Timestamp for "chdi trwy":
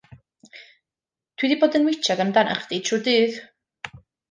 2.65-3.03